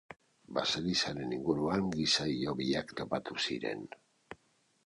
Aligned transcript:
Baselizaren 0.57 1.35
inguruan 1.37 1.91
giza 1.99 2.27
hilobiak 2.31 2.97
topatu 3.03 3.39
ziren. 3.45 3.85